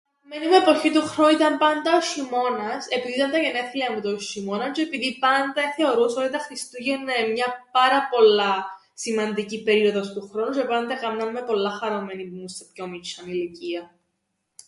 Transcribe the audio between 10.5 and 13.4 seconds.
τžαι πάντα εκάμναν με πολλά χαρούμενην που ήμουν σε πιο μιτσ̆ιάν